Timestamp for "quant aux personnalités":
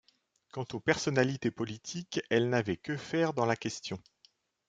0.51-1.51